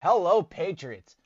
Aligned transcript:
Hello, 0.00 0.42
Patriots. 0.42 1.16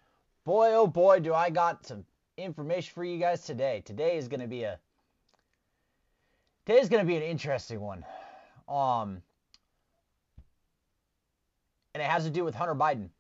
Boy, 0.45 0.73
oh 0.73 0.87
boy, 0.87 1.21
do 1.21 1.35
I 1.35 1.51
got 1.51 1.87
some 1.87 2.07
information 2.39 2.91
for 2.95 3.05
you 3.05 3.19
guys 3.19 3.45
today. 3.45 3.83
Today 3.85 4.17
is 4.17 4.29
going 4.29 4.41
to 4.41 4.47
be 4.47 4.63
a 4.63 4.79
today 6.65 6.81
is 6.81 6.89
going 6.89 7.03
to 7.03 7.07
be 7.07 7.17
an 7.17 7.23
interesting 7.23 7.81
one. 7.81 8.03
Um, 8.69 9.21
and 11.95 12.03
it 12.03 12.07
has 12.07 12.25
to 12.25 12.31
do 12.31 12.45
with 12.45 12.55
Hunter 12.55 12.75
Biden. 12.75 13.11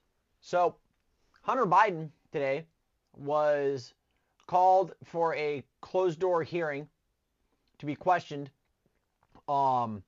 So, 0.40 0.76
Hunter 1.42 1.66
Biden 1.66 2.08
today 2.32 2.64
was 3.14 3.92
called 4.46 4.94
for 5.04 5.34
a 5.34 5.62
closed 5.82 6.18
door 6.18 6.42
hearing 6.42 6.88
to 7.78 7.84
be 7.84 7.94
questioned 7.94 8.50
um, 9.48 10.02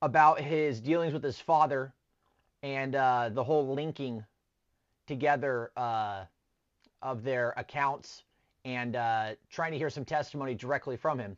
about 0.00 0.40
his 0.40 0.80
dealings 0.80 1.12
with 1.12 1.22
his 1.22 1.38
father 1.38 1.92
and 2.64 2.94
uh, 2.96 3.28
the 3.30 3.44
whole 3.44 3.74
linking 3.74 4.24
together 5.06 5.70
uh, 5.76 6.24
of 7.02 7.22
their 7.22 7.52
accounts 7.58 8.24
and 8.64 8.96
uh, 8.96 9.34
trying 9.50 9.70
to 9.72 9.76
hear 9.76 9.90
some 9.90 10.06
testimony 10.06 10.54
directly 10.54 10.96
from 10.96 11.18
him. 11.18 11.36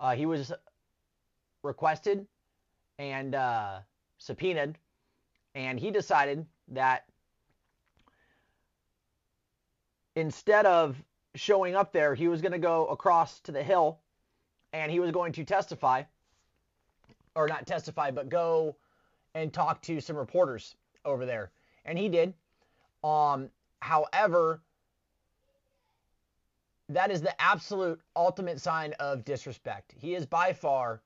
Uh, 0.00 0.14
he 0.14 0.24
was 0.24 0.50
requested 1.62 2.26
and 2.98 3.34
uh, 3.34 3.80
subpoenaed, 4.16 4.78
and 5.54 5.78
he 5.78 5.90
decided 5.90 6.46
that 6.68 7.04
instead 10.16 10.64
of 10.64 10.96
showing 11.34 11.76
up 11.76 11.92
there, 11.92 12.14
he 12.14 12.26
was 12.26 12.40
going 12.40 12.52
to 12.52 12.58
go 12.58 12.86
across 12.86 13.38
to 13.40 13.52
the 13.52 13.62
hill 13.62 14.00
and 14.72 14.90
he 14.90 14.98
was 14.98 15.10
going 15.10 15.32
to 15.32 15.44
testify, 15.44 16.04
or 17.34 17.48
not 17.48 17.66
testify, 17.66 18.10
but 18.10 18.30
go 18.30 18.76
and 19.34 19.52
talk 19.52 19.82
to 19.82 20.00
some 20.00 20.16
reporters 20.16 20.76
over 21.04 21.26
there. 21.26 21.50
And 21.84 21.98
he 21.98 22.08
did. 22.08 22.34
Um, 23.04 23.50
however, 23.80 24.60
that 26.88 27.10
is 27.10 27.20
the 27.20 27.40
absolute 27.40 28.00
ultimate 28.16 28.60
sign 28.60 28.94
of 28.98 29.24
disrespect. 29.24 29.94
He 29.96 30.14
is 30.14 30.26
by 30.26 30.52
far 30.52 31.02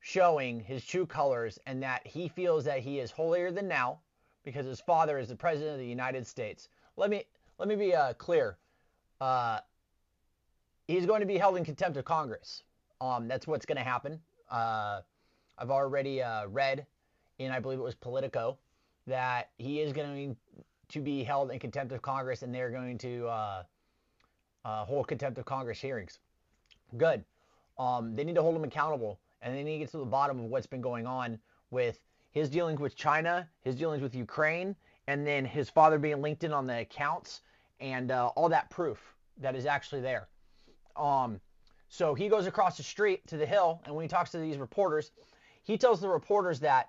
showing 0.00 0.60
his 0.60 0.84
true 0.84 1.06
colors 1.06 1.58
and 1.66 1.82
that 1.82 2.06
he 2.06 2.28
feels 2.28 2.64
that 2.64 2.80
he 2.80 2.98
is 2.98 3.10
holier 3.10 3.50
than 3.50 3.68
now 3.68 4.00
because 4.44 4.66
his 4.66 4.80
father 4.80 5.18
is 5.18 5.28
the 5.28 5.36
president 5.36 5.72
of 5.72 5.78
the 5.78 5.86
United 5.86 6.26
States. 6.26 6.68
Let 6.96 7.10
me 7.10 7.24
let 7.58 7.68
me 7.68 7.76
be 7.76 7.94
uh, 7.94 8.12
clear. 8.14 8.58
Uh, 9.20 9.60
he's 10.86 11.06
going 11.06 11.20
to 11.20 11.26
be 11.26 11.38
held 11.38 11.56
in 11.56 11.64
contempt 11.64 11.96
of 11.96 12.04
Congress. 12.04 12.64
Um, 13.00 13.28
that's 13.28 13.46
what's 13.46 13.64
going 13.64 13.78
to 13.78 13.84
happen. 13.84 14.20
Uh, 14.50 15.00
I've 15.56 15.70
already 15.70 16.22
uh, 16.22 16.48
read 16.48 16.86
in, 17.38 17.50
I 17.50 17.60
believe 17.60 17.78
it 17.78 17.82
was 17.82 17.94
Politico, 17.94 18.58
that 19.06 19.50
he 19.58 19.80
is 19.80 19.92
going 19.92 20.36
to 20.88 21.00
be 21.00 21.22
held 21.22 21.50
in 21.50 21.58
contempt 21.58 21.92
of 21.92 22.02
Congress 22.02 22.42
and 22.42 22.54
they're 22.54 22.70
going 22.70 22.98
to 22.98 23.26
uh, 23.26 23.62
uh, 24.64 24.84
hold 24.84 25.08
contempt 25.08 25.38
of 25.38 25.44
Congress 25.44 25.80
hearings. 25.80 26.18
Good. 26.96 27.24
Um, 27.78 28.14
they 28.14 28.24
need 28.24 28.34
to 28.36 28.42
hold 28.42 28.56
him 28.56 28.64
accountable 28.64 29.18
and 29.42 29.54
they 29.54 29.62
need 29.62 29.74
to 29.74 29.78
get 29.80 29.90
to 29.90 29.98
the 29.98 30.04
bottom 30.04 30.38
of 30.38 30.46
what's 30.46 30.66
been 30.66 30.80
going 30.80 31.06
on 31.06 31.38
with 31.70 32.00
his 32.30 32.48
dealings 32.48 32.80
with 32.80 32.96
China, 32.96 33.48
his 33.62 33.76
dealings 33.76 34.02
with 34.02 34.14
Ukraine, 34.14 34.74
and 35.06 35.26
then 35.26 35.44
his 35.44 35.68
father 35.68 35.98
being 35.98 36.22
linked 36.22 36.44
in 36.44 36.52
on 36.52 36.66
the 36.66 36.80
accounts 36.80 37.42
and 37.80 38.10
uh, 38.10 38.28
all 38.28 38.48
that 38.48 38.70
proof 38.70 39.14
that 39.40 39.54
is 39.54 39.66
actually 39.66 40.00
there. 40.00 40.28
Um, 40.96 41.40
so 41.88 42.14
he 42.14 42.28
goes 42.28 42.46
across 42.46 42.76
the 42.76 42.82
street 42.82 43.26
to 43.28 43.36
the 43.36 43.46
hill, 43.46 43.80
and 43.84 43.94
when 43.94 44.02
he 44.02 44.08
talks 44.08 44.30
to 44.32 44.38
these 44.38 44.56
reporters, 44.56 45.10
he 45.62 45.76
tells 45.76 46.00
the 46.00 46.08
reporters 46.08 46.60
that, 46.60 46.88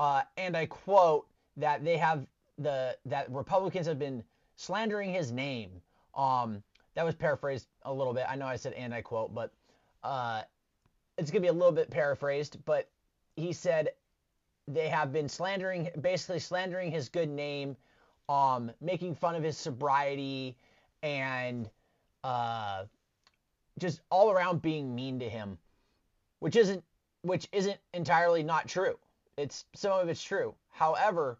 uh, 0.00 0.22
and 0.38 0.56
I 0.56 0.64
quote, 0.64 1.26
that 1.58 1.84
they 1.84 1.98
have 1.98 2.26
the 2.58 2.96
that 3.04 3.30
Republicans 3.30 3.86
have 3.86 3.98
been 3.98 4.24
slandering 4.56 5.12
his 5.12 5.30
name. 5.30 5.70
Um, 6.14 6.62
that 6.94 7.04
was 7.04 7.14
paraphrased 7.14 7.68
a 7.82 7.92
little 7.92 8.14
bit. 8.14 8.24
I 8.28 8.34
know 8.34 8.46
I 8.46 8.56
said 8.56 8.72
and 8.72 8.94
I 8.94 9.02
quote, 9.02 9.34
but 9.34 9.52
uh, 10.02 10.42
it's 11.18 11.30
gonna 11.30 11.42
be 11.42 11.48
a 11.48 11.52
little 11.52 11.72
bit 11.72 11.90
paraphrased. 11.90 12.56
But 12.64 12.88
he 13.36 13.52
said 13.52 13.90
they 14.66 14.88
have 14.88 15.12
been 15.12 15.28
slandering, 15.28 15.90
basically 16.00 16.38
slandering 16.38 16.90
his 16.90 17.10
good 17.10 17.28
name, 17.28 17.76
um, 18.30 18.70
making 18.80 19.14
fun 19.14 19.34
of 19.34 19.42
his 19.42 19.58
sobriety, 19.58 20.56
and 21.02 21.68
uh, 22.24 22.84
just 23.78 24.00
all 24.10 24.30
around 24.30 24.62
being 24.62 24.94
mean 24.94 25.18
to 25.18 25.28
him, 25.28 25.58
which 26.38 26.56
isn't 26.56 26.82
which 27.20 27.48
isn't 27.52 27.78
entirely 27.92 28.42
not 28.42 28.66
true. 28.66 28.96
It's 29.40 29.64
some 29.74 29.92
of 29.92 30.08
it's 30.10 30.22
true. 30.22 30.54
However, 30.68 31.38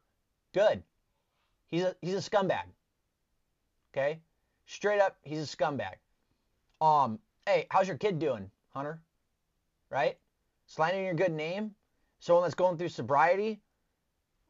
good. 0.54 0.82
He's 1.66 1.82
a 1.82 1.94
he's 2.00 2.14
a 2.14 2.30
scumbag. 2.30 2.64
Okay? 3.92 4.20
Straight 4.64 5.00
up, 5.00 5.18
he's 5.22 5.42
a 5.42 5.56
scumbag. 5.56 5.96
Um, 6.80 7.18
hey, 7.44 7.66
how's 7.70 7.88
your 7.88 7.98
kid 7.98 8.18
doing, 8.18 8.50
Hunter? 8.70 9.02
Right? 9.90 10.16
Slandering 10.66 11.04
your 11.04 11.14
good 11.14 11.32
name? 11.32 11.74
Someone 12.20 12.44
that's 12.44 12.54
going 12.54 12.78
through 12.78 12.88
sobriety? 12.88 13.60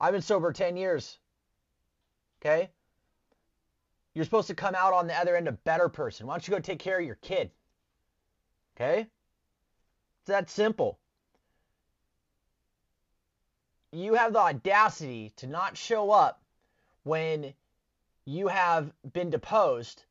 I've 0.00 0.12
been 0.12 0.22
sober 0.22 0.52
10 0.52 0.76
years. 0.76 1.18
Okay? 2.40 2.70
You're 4.14 4.24
supposed 4.24 4.48
to 4.48 4.54
come 4.54 4.76
out 4.76 4.92
on 4.92 5.08
the 5.08 5.18
other 5.18 5.36
end 5.36 5.48
a 5.48 5.52
better 5.52 5.88
person. 5.88 6.26
Why 6.26 6.34
don't 6.34 6.46
you 6.46 6.54
go 6.54 6.60
take 6.60 6.78
care 6.78 7.00
of 7.00 7.06
your 7.06 7.16
kid? 7.16 7.50
Okay? 8.76 9.00
It's 9.00 10.28
that 10.28 10.50
simple. 10.50 10.99
You 13.92 14.14
have 14.14 14.32
the 14.32 14.38
audacity 14.38 15.32
to 15.36 15.46
not 15.46 15.76
show 15.76 16.10
up 16.10 16.42
when 17.02 17.54
you 18.24 18.48
have 18.48 18.92
been 19.12 19.30
deposed 19.30 20.04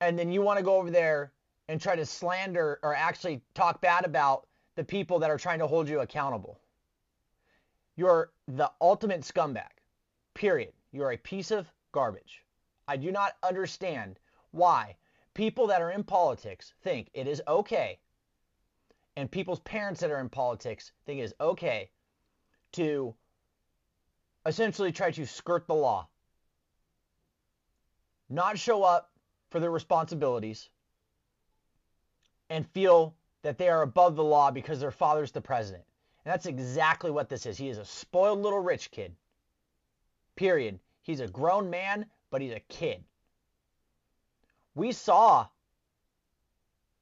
and 0.00 0.18
then 0.18 0.32
you 0.32 0.42
want 0.42 0.58
to 0.58 0.64
go 0.64 0.76
over 0.76 0.90
there 0.90 1.32
and 1.68 1.80
try 1.80 1.96
to 1.96 2.04
slander 2.04 2.78
or 2.82 2.94
actually 2.94 3.40
talk 3.54 3.80
bad 3.80 4.04
about 4.04 4.46
the 4.74 4.84
people 4.84 5.18
that 5.20 5.30
are 5.30 5.38
trying 5.38 5.60
to 5.60 5.66
hold 5.66 5.88
you 5.88 6.00
accountable. 6.00 6.60
You're 7.96 8.32
the 8.48 8.70
ultimate 8.80 9.20
scumbag. 9.20 9.70
Period. 10.34 10.72
You're 10.92 11.12
a 11.12 11.16
piece 11.16 11.50
of 11.50 11.70
garbage. 11.92 12.44
I 12.88 12.96
do 12.96 13.12
not 13.12 13.36
understand 13.42 14.18
why 14.50 14.96
people 15.32 15.68
that 15.68 15.80
are 15.80 15.92
in 15.92 16.04
politics 16.04 16.74
think 16.82 17.08
it 17.14 17.26
is 17.26 17.40
okay, 17.46 17.98
and 19.16 19.30
people's 19.30 19.60
parents 19.60 20.00
that 20.00 20.10
are 20.10 20.20
in 20.20 20.28
politics 20.28 20.92
think 21.06 21.20
it 21.20 21.24
is 21.24 21.34
okay 21.40 21.90
to 22.74 23.14
essentially 24.46 24.92
try 24.92 25.10
to 25.10 25.26
skirt 25.26 25.66
the 25.66 25.74
law, 25.74 26.08
not 28.28 28.58
show 28.58 28.82
up 28.82 29.10
for 29.50 29.60
their 29.60 29.70
responsibilities, 29.70 30.68
and 32.50 32.68
feel 32.68 33.14
that 33.42 33.58
they 33.58 33.68
are 33.68 33.82
above 33.82 34.16
the 34.16 34.24
law 34.24 34.50
because 34.50 34.80
their 34.80 34.90
father's 34.90 35.32
the 35.32 35.40
president. 35.40 35.84
And 36.24 36.32
that's 36.32 36.46
exactly 36.46 37.10
what 37.10 37.28
this 37.28 37.46
is. 37.46 37.56
He 37.56 37.68
is 37.68 37.78
a 37.78 37.84
spoiled 37.84 38.40
little 38.40 38.60
rich 38.60 38.90
kid. 38.90 39.14
Period. 40.36 40.78
He's 41.02 41.20
a 41.20 41.28
grown 41.28 41.70
man, 41.70 42.06
but 42.30 42.40
he's 42.40 42.52
a 42.52 42.60
kid. 42.60 43.04
We 44.74 44.92
saw 44.92 45.46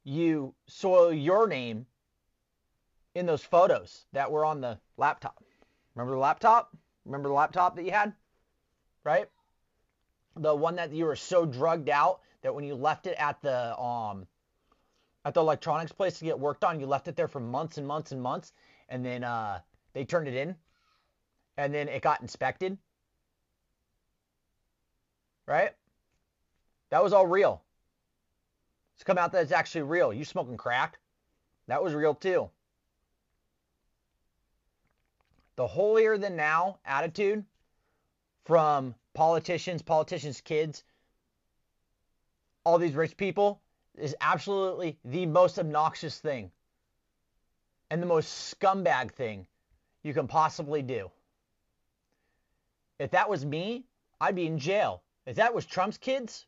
you 0.04 0.54
soil 0.66 1.12
your 1.12 1.46
name 1.46 1.86
in 3.14 3.26
those 3.26 3.42
photos 3.42 4.04
that 4.12 4.30
were 4.30 4.44
on 4.44 4.60
the 4.60 4.78
laptop. 4.96 5.42
Remember 5.94 6.14
the 6.14 6.20
laptop? 6.20 6.76
Remember 7.04 7.28
the 7.28 7.34
laptop 7.34 7.76
that 7.76 7.84
you 7.84 7.90
had? 7.90 8.12
Right? 9.04 9.28
The 10.36 10.54
one 10.54 10.76
that 10.76 10.92
you 10.92 11.04
were 11.04 11.16
so 11.16 11.44
drugged 11.44 11.88
out 11.88 12.20
that 12.42 12.54
when 12.54 12.64
you 12.64 12.74
left 12.74 13.06
it 13.06 13.16
at 13.18 13.40
the 13.42 13.78
um 13.78 14.26
at 15.24 15.34
the 15.34 15.40
electronics 15.40 15.92
place 15.92 16.18
to 16.18 16.24
get 16.24 16.38
worked 16.38 16.64
on, 16.64 16.80
you 16.80 16.86
left 16.86 17.08
it 17.08 17.16
there 17.16 17.28
for 17.28 17.40
months 17.40 17.78
and 17.78 17.86
months 17.86 18.12
and 18.12 18.20
months, 18.20 18.52
and 18.88 19.04
then 19.04 19.22
uh, 19.22 19.60
they 19.92 20.04
turned 20.04 20.26
it 20.26 20.34
in, 20.34 20.56
and 21.56 21.72
then 21.72 21.88
it 21.88 22.02
got 22.02 22.20
inspected. 22.20 22.76
Right? 25.46 25.70
That 26.90 27.02
was 27.02 27.12
all 27.12 27.26
real. 27.26 27.62
It's 28.94 29.04
come 29.04 29.18
out 29.18 29.32
that 29.32 29.42
it's 29.42 29.52
actually 29.52 29.82
real. 29.82 30.12
You 30.12 30.24
smoking 30.24 30.56
crack? 30.56 30.98
That 31.68 31.82
was 31.82 31.94
real 31.94 32.14
too. 32.14 32.50
The 35.62 35.68
holier 35.68 36.18
than 36.18 36.34
now 36.34 36.80
attitude 36.84 37.44
from 38.44 38.96
politicians, 39.14 39.80
politicians' 39.80 40.40
kids, 40.40 40.82
all 42.64 42.78
these 42.78 42.94
rich 42.94 43.16
people 43.16 43.62
is 43.94 44.16
absolutely 44.20 44.98
the 45.04 45.24
most 45.24 45.60
obnoxious 45.60 46.18
thing 46.18 46.50
and 47.90 48.02
the 48.02 48.08
most 48.08 48.52
scumbag 48.52 49.12
thing 49.12 49.46
you 50.02 50.12
can 50.12 50.26
possibly 50.26 50.82
do. 50.82 51.12
If 52.98 53.12
that 53.12 53.30
was 53.30 53.46
me, 53.46 53.84
I'd 54.20 54.34
be 54.34 54.48
in 54.48 54.58
jail. 54.58 55.04
If 55.26 55.36
that 55.36 55.54
was 55.54 55.64
Trump's 55.64 55.96
kids, 55.96 56.44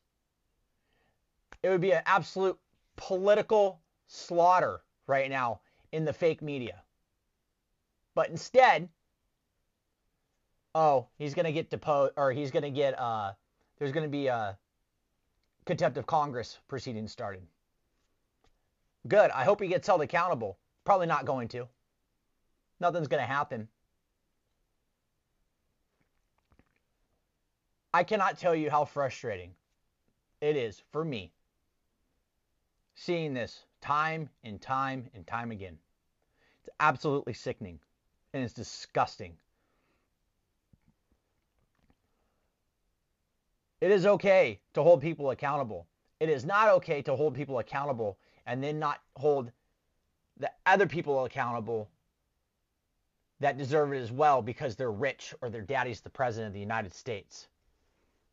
it 1.63 1.69
would 1.69 1.79
be 1.79 1.93
an 1.93 2.03
absolute 2.05 2.59
political 2.97 3.79
slaughter 4.07 4.81
right 5.07 5.29
now 5.29 5.61
in 5.93 6.03
the 6.03 6.11
fake 6.11 6.41
media. 6.41 6.83
But 8.13 8.29
instead, 8.29 8.89
oh, 10.75 11.07
he's 11.17 11.33
going 11.33 11.45
to 11.45 11.53
get 11.53 11.71
deposed, 11.71 12.13
or 12.17 12.31
he's 12.31 12.51
going 12.51 12.63
to 12.63 12.69
get, 12.69 12.99
uh, 12.99 13.31
there's 13.79 13.93
going 13.93 14.03
to 14.03 14.09
be 14.09 14.27
a 14.27 14.57
contempt 15.65 15.97
of 15.97 16.05
Congress 16.05 16.59
proceeding 16.67 17.07
started. 17.07 17.41
Good. 19.07 19.31
I 19.31 19.43
hope 19.45 19.61
he 19.61 19.67
gets 19.67 19.87
held 19.87 20.01
accountable. 20.01 20.57
Probably 20.83 21.07
not 21.07 21.25
going 21.25 21.47
to. 21.49 21.67
Nothing's 22.79 23.07
going 23.07 23.21
to 23.21 23.27
happen. 23.27 23.67
I 27.93 28.03
cannot 28.03 28.37
tell 28.37 28.53
you 28.53 28.69
how 28.69 28.83
frustrating 28.83 29.51
it 30.41 30.57
is 30.57 30.83
for 30.91 31.05
me 31.05 31.31
seeing 32.95 33.33
this 33.33 33.65
time 33.79 34.29
and 34.43 34.61
time 34.61 35.09
and 35.13 35.25
time 35.25 35.51
again. 35.51 35.77
It's 36.59 36.69
absolutely 36.79 37.33
sickening 37.33 37.79
and 38.33 38.43
it's 38.43 38.53
disgusting. 38.53 39.37
It 43.85 43.91
is 43.91 44.07
okay 44.07 44.59
to 44.73 44.81
hold 44.81 44.99
people 44.99 45.29
accountable. 45.29 45.85
It 46.19 46.27
is 46.27 46.43
not 46.43 46.69
okay 46.69 47.03
to 47.03 47.15
hold 47.15 47.35
people 47.35 47.59
accountable 47.59 48.17
and 48.47 48.63
then 48.63 48.79
not 48.79 48.99
hold 49.15 49.51
the 50.37 50.49
other 50.65 50.87
people 50.87 51.23
accountable 51.23 51.87
that 53.41 53.59
deserve 53.59 53.93
it 53.93 53.99
as 53.99 54.11
well 54.11 54.41
because 54.41 54.75
they're 54.75 54.91
rich 54.91 55.35
or 55.39 55.51
their 55.51 55.61
daddy's 55.61 56.01
the 56.01 56.09
president 56.09 56.47
of 56.47 56.53
the 56.55 56.59
United 56.59 56.95
States. 56.95 57.47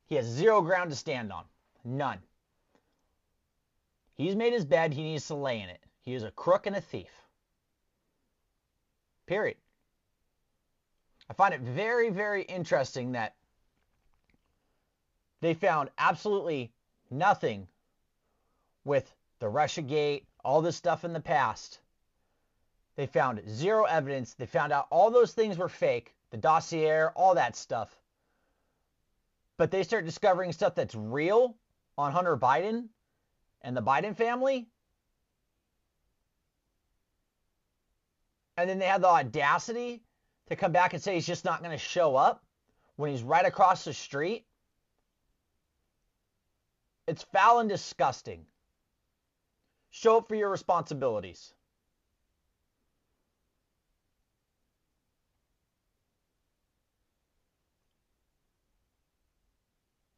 He 0.06 0.14
has 0.14 0.24
zero 0.24 0.62
ground 0.62 0.88
to 0.88 0.96
stand 0.96 1.30
on. 1.30 1.44
None. 1.84 2.20
He's 4.14 4.34
made 4.34 4.54
his 4.54 4.64
bed, 4.64 4.94
he 4.94 5.02
needs 5.02 5.26
to 5.26 5.34
lay 5.34 5.60
in 5.60 5.68
it. 5.68 5.82
He 6.00 6.14
is 6.14 6.22
a 6.22 6.30
crook 6.30 6.66
and 6.66 6.76
a 6.76 6.80
thief. 6.80 7.12
Period. 9.26 9.58
I 11.28 11.34
find 11.34 11.52
it 11.52 11.60
very, 11.60 12.08
very 12.08 12.44
interesting 12.44 13.12
that 13.12 13.34
they 15.42 15.52
found 15.52 15.90
absolutely 15.98 16.72
nothing 17.10 17.68
with 18.84 19.14
the 19.40 19.48
Russia 19.50 19.82
Gate, 19.82 20.26
all 20.42 20.62
this 20.62 20.76
stuff 20.76 21.04
in 21.04 21.12
the 21.12 21.20
past. 21.20 21.80
They 22.96 23.06
found 23.06 23.42
zero 23.46 23.84
evidence. 23.84 24.32
They 24.32 24.46
found 24.46 24.72
out 24.72 24.86
all 24.88 25.10
those 25.10 25.34
things 25.34 25.58
were 25.58 25.68
fake, 25.68 26.14
the 26.30 26.38
dossier, 26.38 27.08
all 27.14 27.34
that 27.34 27.56
stuff 27.56 27.94
but 29.62 29.70
they 29.70 29.84
start 29.84 30.04
discovering 30.04 30.52
stuff 30.52 30.74
that's 30.74 30.96
real 30.96 31.54
on 31.96 32.10
Hunter 32.10 32.36
Biden 32.36 32.88
and 33.60 33.76
the 33.76 33.80
Biden 33.80 34.16
family. 34.16 34.66
And 38.56 38.68
then 38.68 38.80
they 38.80 38.86
have 38.86 39.02
the 39.02 39.06
audacity 39.06 40.02
to 40.48 40.56
come 40.56 40.72
back 40.72 40.94
and 40.94 41.02
say 41.02 41.14
he's 41.14 41.28
just 41.28 41.44
not 41.44 41.60
going 41.60 41.70
to 41.70 41.78
show 41.78 42.16
up 42.16 42.42
when 42.96 43.12
he's 43.12 43.22
right 43.22 43.46
across 43.46 43.84
the 43.84 43.94
street. 43.94 44.44
It's 47.06 47.22
foul 47.22 47.58
and 47.58 47.68
disgusting. 47.68 48.46
Show 49.90 50.18
up 50.18 50.28
for 50.28 50.34
your 50.34 50.50
responsibilities. 50.50 51.52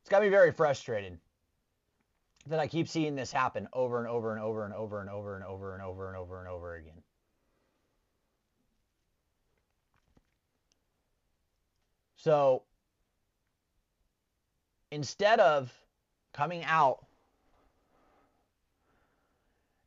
It's 0.02 0.10
got 0.10 0.22
me 0.22 0.28
very 0.28 0.52
frustrated 0.52 1.18
that 2.46 2.60
I 2.60 2.66
keep 2.66 2.88
seeing 2.88 3.14
this 3.14 3.32
happen 3.32 3.66
over 3.72 3.98
and 3.98 4.06
over 4.06 4.32
and 4.32 4.42
over 4.42 4.66
and 4.66 4.74
over 4.74 5.00
and 5.00 5.08
over 5.08 5.34
and 5.34 5.44
over 5.44 5.74
and 5.74 5.82
over 5.82 6.08
and 6.08 6.16
over 6.16 6.40
and 6.40 6.48
over 6.48 6.74
again. 6.76 7.02
So 12.16 12.62
instead 14.90 15.40
of 15.40 15.72
coming 16.34 16.62
out 16.64 17.06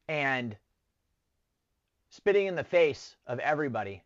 and 0.07 0.55
spitting 2.09 2.47
in 2.47 2.55
the 2.55 2.63
face 2.63 3.15
of 3.27 3.38
everybody, 3.38 4.01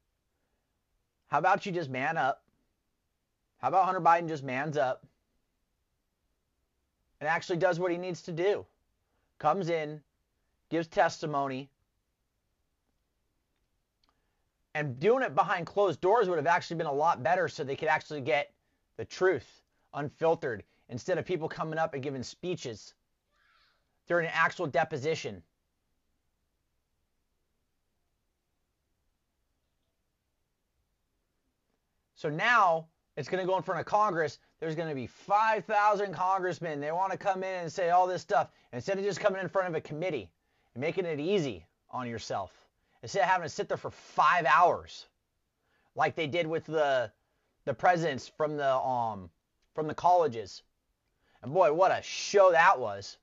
how 1.29 1.39
about 1.39 1.65
you 1.65 1.71
just 1.71 1.89
man 1.89 2.17
up? 2.17 2.43
How 3.59 3.69
about 3.69 3.85
Hunter 3.85 4.01
Biden 4.01 4.27
just 4.27 4.43
mans 4.43 4.75
up? 4.75 5.05
and 7.21 7.29
actually 7.29 7.57
does 7.57 7.79
what 7.79 7.91
he 7.91 7.97
needs 7.97 8.23
to 8.23 8.31
do. 8.31 8.65
Comes 9.37 9.69
in, 9.69 10.01
gives 10.69 10.87
testimony, 10.87 11.69
and 14.73 14.99
doing 14.99 15.23
it 15.23 15.35
behind 15.35 15.67
closed 15.67 16.01
doors 16.01 16.27
would 16.27 16.37
have 16.37 16.47
actually 16.47 16.77
been 16.77 16.87
a 16.87 16.93
lot 16.93 17.21
better 17.21 17.47
so 17.47 17.63
they 17.63 17.75
could 17.75 17.87
actually 17.87 18.21
get 18.21 18.51
the 18.97 19.05
truth 19.05 19.61
unfiltered 19.93 20.63
instead 20.91 21.17
of 21.17 21.25
people 21.25 21.49
coming 21.49 21.79
up 21.79 21.93
and 21.93 22.03
giving 22.03 22.21
speeches 22.21 22.93
during 24.07 24.27
an 24.27 24.33
actual 24.35 24.67
deposition. 24.67 25.41
So 32.15 32.29
now 32.29 32.85
it's 33.17 33.27
going 33.27 33.41
to 33.41 33.47
go 33.49 33.57
in 33.57 33.63
front 33.63 33.79
of 33.79 33.87
Congress. 33.87 34.37
There's 34.59 34.75
going 34.75 34.89
to 34.89 34.95
be 34.95 35.07
5,000 35.07 36.13
congressmen. 36.13 36.79
They 36.79 36.91
want 36.91 37.11
to 37.11 37.17
come 37.17 37.43
in 37.43 37.61
and 37.61 37.71
say 37.71 37.89
all 37.89 38.05
this 38.05 38.21
stuff. 38.21 38.51
Instead 38.73 38.99
of 38.99 39.03
just 39.03 39.19
coming 39.19 39.41
in 39.41 39.49
front 39.49 39.69
of 39.69 39.75
a 39.75 39.81
committee 39.81 40.29
and 40.75 40.81
making 40.81 41.05
it 41.05 41.19
easy 41.19 41.65
on 41.89 42.07
yourself, 42.07 42.51
instead 43.01 43.21
of 43.21 43.27
having 43.27 43.45
to 43.45 43.49
sit 43.49 43.67
there 43.67 43.77
for 43.77 43.89
five 43.89 44.45
hours, 44.45 45.07
like 45.95 46.15
they 46.15 46.27
did 46.27 46.45
with 46.45 46.65
the 46.65 47.11
the 47.65 47.73
presidents 47.73 48.27
from 48.27 48.57
the 48.57 48.75
um 48.75 49.29
from 49.73 49.87
the 49.87 49.93
colleges. 49.93 50.63
And 51.43 51.53
boy, 51.53 51.73
what 51.73 51.91
a 51.91 52.01
show 52.01 52.51
that 52.51 52.79
was, 52.79 53.17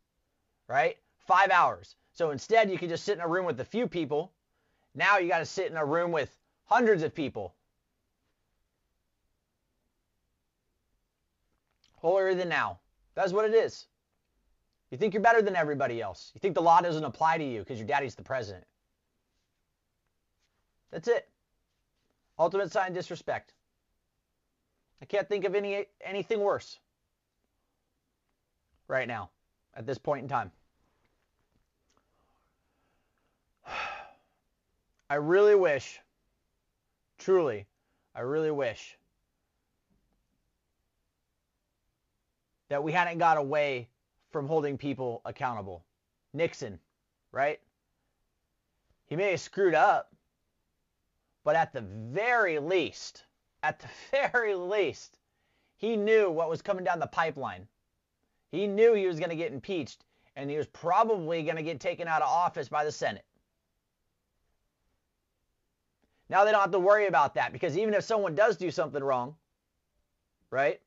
right? 0.66 0.96
Five 1.18 1.50
hours. 1.50 1.96
So 2.12 2.30
instead, 2.30 2.70
you 2.70 2.78
could 2.78 2.88
just 2.88 3.04
sit 3.04 3.16
in 3.16 3.22
a 3.22 3.28
room 3.28 3.46
with 3.46 3.60
a 3.60 3.64
few 3.64 3.86
people. 3.86 4.32
Now 4.94 5.18
you 5.18 5.28
got 5.28 5.38
to 5.38 5.46
sit 5.46 5.70
in 5.70 5.76
a 5.76 5.84
room 5.84 6.10
with 6.10 6.36
hundreds 6.64 7.02
of 7.02 7.14
people 7.14 7.54
holier 12.00 12.34
than 12.34 12.48
now. 12.48 12.78
That's 13.14 13.32
what 13.32 13.44
it 13.44 13.54
is. 13.54 13.86
You 14.90 14.98
think 14.98 15.14
you're 15.14 15.22
better 15.22 15.42
than 15.42 15.56
everybody 15.56 16.00
else. 16.00 16.30
You 16.34 16.40
think 16.40 16.54
the 16.54 16.62
law 16.62 16.80
doesn't 16.80 17.04
apply 17.04 17.38
to 17.38 17.44
you 17.44 17.60
because 17.60 17.78
your 17.78 17.86
daddy's 17.86 18.14
the 18.14 18.22
president. 18.22 18.64
That's 20.90 21.08
it. 21.08 21.28
Ultimate 22.38 22.72
sign 22.72 22.88
of 22.88 22.94
disrespect. 22.94 23.52
I 25.02 25.04
can't 25.04 25.28
think 25.28 25.44
of 25.44 25.54
any 25.54 25.86
anything 26.00 26.40
worse 26.40 26.78
right 28.88 29.06
now 29.06 29.30
at 29.74 29.86
this 29.86 29.98
point 29.98 30.22
in 30.22 30.28
time. 30.28 30.50
I 35.10 35.14
really 35.14 35.54
wish, 35.54 36.00
truly, 37.18 37.66
I 38.14 38.20
really 38.20 38.50
wish 38.50 38.98
that 42.68 42.82
we 42.82 42.92
hadn't 42.92 43.18
got 43.18 43.36
away 43.38 43.88
from 44.30 44.46
holding 44.46 44.76
people 44.76 45.22
accountable. 45.24 45.84
Nixon, 46.34 46.78
right? 47.32 47.60
He 49.06 49.16
may 49.16 49.30
have 49.30 49.40
screwed 49.40 49.74
up, 49.74 50.14
but 51.44 51.56
at 51.56 51.72
the 51.72 51.80
very 51.80 52.58
least, 52.58 53.24
at 53.62 53.78
the 53.78 53.88
very 54.10 54.54
least, 54.54 55.18
he 55.76 55.96
knew 55.96 56.30
what 56.30 56.50
was 56.50 56.60
coming 56.60 56.84
down 56.84 56.98
the 56.98 57.06
pipeline. 57.06 57.66
He 58.50 58.66
knew 58.66 58.94
he 58.94 59.06
was 59.06 59.18
going 59.18 59.30
to 59.30 59.36
get 59.36 59.52
impeached, 59.52 60.04
and 60.36 60.50
he 60.50 60.56
was 60.56 60.66
probably 60.66 61.42
going 61.42 61.56
to 61.56 61.62
get 61.62 61.80
taken 61.80 62.08
out 62.08 62.22
of 62.22 62.28
office 62.28 62.68
by 62.68 62.84
the 62.84 62.92
Senate. 62.92 63.24
Now 66.28 66.44
they 66.44 66.52
don't 66.52 66.60
have 66.60 66.72
to 66.72 66.78
worry 66.78 67.06
about 67.06 67.34
that 67.34 67.52
because 67.52 67.76
even 67.78 67.94
if 67.94 68.04
someone 68.04 68.34
does 68.34 68.56
do 68.56 68.70
something 68.70 69.02
wrong, 69.02 69.34
right? 70.50 70.80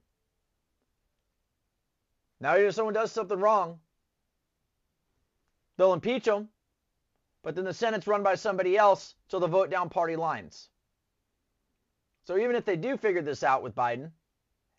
Now, 2.40 2.56
even 2.56 2.68
if 2.68 2.76
someone 2.76 2.94
does 2.94 3.12
something 3.12 3.40
wrong, 3.40 3.80
they'll 5.78 5.94
impeach 5.94 6.26
them, 6.26 6.50
but 7.44 7.56
then 7.56 7.66
the 7.66 7.74
Senate's 7.74 8.08
run 8.08 8.24
by 8.24 8.36
somebody 8.36 8.78
else, 8.78 9.16
so 9.28 9.40
they'll 9.40 9.48
vote 9.48 9.70
down 9.70 9.90
party 9.90 10.16
lines. 10.16 10.70
So 12.24 12.38
even 12.38 12.56
if 12.56 12.66
they 12.66 12.76
do 12.76 12.98
figure 12.98 13.22
this 13.22 13.44
out 13.44 13.62
with 13.62 13.76
Biden, 13.76 14.12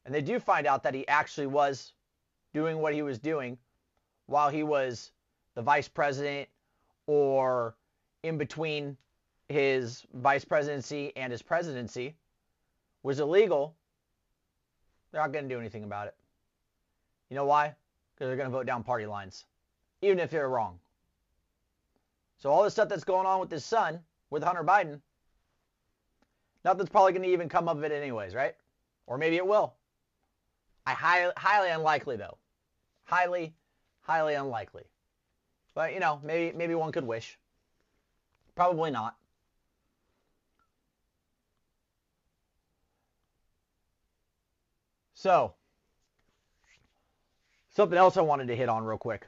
and 0.04 0.14
they 0.14 0.22
do 0.22 0.40
find 0.40 0.66
out 0.66 0.82
that 0.82 0.94
he 0.94 1.06
actually 1.06 1.46
was 1.46 1.92
doing 2.54 2.78
what 2.78 2.94
he 2.94 3.02
was 3.02 3.18
doing 3.18 3.58
while 4.26 4.48
he 4.48 4.62
was 4.62 5.12
the 5.54 5.62
vice 5.62 5.88
president 5.88 6.48
or 7.06 7.74
in 8.22 8.38
between 8.38 8.96
his 9.48 10.04
vice 10.14 10.44
presidency 10.44 11.12
and 11.16 11.30
his 11.30 11.42
presidency 11.42 12.14
was 13.02 13.20
illegal, 13.20 13.74
they're 15.10 15.20
not 15.20 15.32
going 15.32 15.48
to 15.48 15.54
do 15.54 15.60
anything 15.60 15.84
about 15.84 16.06
it. 16.06 16.14
You 17.28 17.36
know 17.36 17.44
why? 17.44 17.74
Because 18.14 18.28
they're 18.28 18.36
going 18.36 18.48
to 18.48 18.56
vote 18.56 18.66
down 18.66 18.82
party 18.82 19.06
lines, 19.06 19.44
even 20.00 20.18
if 20.18 20.30
they're 20.30 20.48
wrong. 20.48 20.78
So 22.38 22.50
all 22.50 22.62
the 22.62 22.70
stuff 22.70 22.88
that's 22.88 23.04
going 23.04 23.26
on 23.26 23.40
with 23.40 23.50
his 23.50 23.64
son, 23.64 24.00
with 24.30 24.42
Hunter 24.42 24.64
Biden, 24.64 25.00
nothing's 26.64 26.88
probably 26.88 27.12
going 27.12 27.22
to 27.22 27.28
even 27.28 27.48
come 27.48 27.68
of 27.68 27.82
it 27.84 27.92
anyways, 27.92 28.34
right? 28.34 28.54
Or 29.06 29.18
maybe 29.18 29.36
it 29.36 29.46
will. 29.46 29.74
I 30.86 30.92
highly, 30.92 31.32
highly 31.36 31.70
unlikely 31.70 32.16
though. 32.16 32.36
Highly, 33.12 33.52
highly 34.00 34.32
unlikely. 34.36 34.84
But 35.74 35.92
you 35.92 36.00
know, 36.00 36.18
maybe 36.24 36.56
maybe 36.56 36.74
one 36.74 36.92
could 36.92 37.06
wish. 37.06 37.38
Probably 38.54 38.90
not. 38.90 39.16
So, 45.12 45.52
something 47.68 47.98
else 47.98 48.16
I 48.16 48.22
wanted 48.22 48.48
to 48.48 48.56
hit 48.56 48.70
on 48.70 48.82
real 48.82 48.96
quick. 48.96 49.26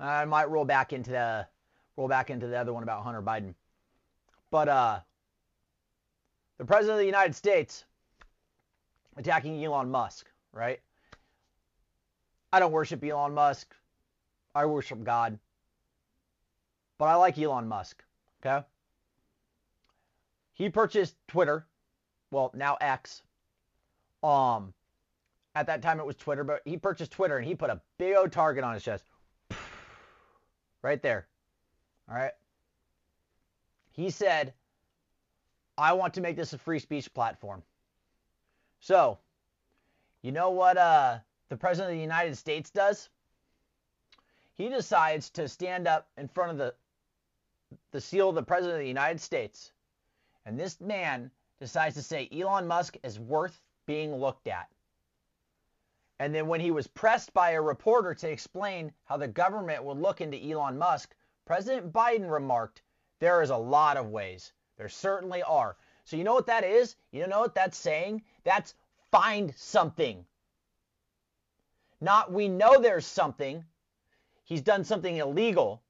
I 0.00 0.24
might 0.24 0.50
roll 0.50 0.64
back 0.64 0.92
into 0.92 1.12
the 1.12 1.46
roll 1.96 2.08
back 2.08 2.28
into 2.28 2.48
the 2.48 2.58
other 2.58 2.72
one 2.72 2.82
about 2.82 3.04
Hunter 3.04 3.22
Biden. 3.22 3.54
But 4.50 4.68
uh 4.68 4.98
the 6.56 6.64
president 6.64 6.94
of 6.94 6.98
the 6.98 7.06
United 7.06 7.36
States 7.36 7.84
attacking 9.16 9.64
Elon 9.64 9.92
Musk, 9.92 10.26
right? 10.52 10.80
I 12.52 12.60
don't 12.60 12.72
worship 12.72 13.04
Elon 13.04 13.34
Musk. 13.34 13.74
I 14.54 14.66
worship 14.66 15.04
God. 15.04 15.38
But 16.98 17.06
I 17.06 17.14
like 17.14 17.38
Elon 17.38 17.68
Musk, 17.68 18.02
okay? 18.40 18.66
He 20.54 20.68
purchased 20.68 21.14
Twitter, 21.28 21.66
well, 22.30 22.50
now 22.54 22.76
X. 22.80 23.22
Um 24.22 24.74
at 25.54 25.66
that 25.66 25.82
time 25.82 25.98
it 25.98 26.06
was 26.06 26.16
Twitter, 26.16 26.44
but 26.44 26.62
he 26.64 26.76
purchased 26.76 27.12
Twitter 27.12 27.36
and 27.36 27.46
he 27.46 27.54
put 27.54 27.70
a 27.70 27.80
big 27.98 28.16
old 28.16 28.32
target 28.32 28.64
on 28.64 28.74
his 28.74 28.82
chest. 28.82 29.04
Right 30.80 31.02
there. 31.02 31.26
All 32.08 32.14
right. 32.14 32.30
He 33.90 34.10
said, 34.10 34.54
I 35.76 35.92
want 35.92 36.14
to 36.14 36.20
make 36.20 36.36
this 36.36 36.52
a 36.52 36.58
free 36.58 36.78
speech 36.78 37.12
platform. 37.12 37.64
So, 38.78 39.18
you 40.22 40.30
know 40.30 40.50
what 40.50 40.76
uh, 40.76 41.18
the 41.48 41.56
President 41.56 41.92
of 41.92 41.96
the 41.96 42.02
United 42.02 42.36
States 42.36 42.70
does? 42.70 43.08
He 44.54 44.68
decides 44.68 45.30
to 45.30 45.48
stand 45.48 45.86
up 45.86 46.08
in 46.16 46.28
front 46.28 46.52
of 46.52 46.58
the, 46.58 46.74
the 47.92 48.00
seal 48.00 48.28
of 48.28 48.34
the 48.34 48.42
President 48.42 48.74
of 48.74 48.80
the 48.80 48.88
United 48.88 49.20
States. 49.20 49.72
And 50.44 50.58
this 50.58 50.80
man 50.80 51.30
decides 51.60 51.94
to 51.94 52.02
say 52.02 52.28
Elon 52.32 52.66
Musk 52.66 52.96
is 53.02 53.20
worth 53.20 53.60
being 53.86 54.14
looked 54.16 54.48
at. 54.48 54.68
And 56.18 56.34
then 56.34 56.48
when 56.48 56.60
he 56.60 56.72
was 56.72 56.88
pressed 56.88 57.32
by 57.32 57.50
a 57.50 57.62
reporter 57.62 58.14
to 58.14 58.28
explain 58.28 58.92
how 59.04 59.16
the 59.16 59.28
government 59.28 59.84
would 59.84 59.98
look 59.98 60.20
into 60.20 60.42
Elon 60.42 60.76
Musk, 60.76 61.14
President 61.44 61.92
Biden 61.92 62.30
remarked, 62.30 62.82
There 63.20 63.42
is 63.42 63.50
a 63.50 63.56
lot 63.56 63.96
of 63.96 64.10
ways. 64.10 64.52
There 64.76 64.88
certainly 64.88 65.42
are. 65.42 65.76
So 66.04 66.16
you 66.16 66.24
know 66.24 66.34
what 66.34 66.46
that 66.46 66.64
is? 66.64 66.96
You 67.12 67.26
know 67.26 67.40
what 67.40 67.54
that's 67.54 67.76
saying? 67.76 68.22
That's 68.42 68.74
find 69.10 69.54
something. 69.56 70.24
Not 72.00 72.32
we 72.32 72.48
know 72.48 72.80
there's 72.80 73.06
something. 73.06 73.64
He's 74.44 74.62
done 74.62 74.84
something 74.84 75.16
illegal. 75.16 75.82